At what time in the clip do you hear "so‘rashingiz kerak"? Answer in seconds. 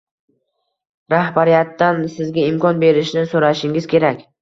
3.37-4.31